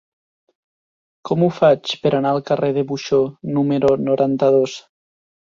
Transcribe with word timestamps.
Com 1.29 1.43
ho 1.43 1.49
faig 1.57 1.91
per 2.05 2.13
anar 2.21 2.31
al 2.37 2.41
carrer 2.49 2.71
de 2.79 2.85
Buxó 2.93 3.21
número 3.59 3.93
noranta-dos? 4.09 4.77